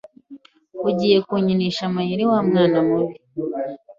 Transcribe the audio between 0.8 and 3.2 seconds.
Ugiye kunkinisha amayeri, wa mwana mubi?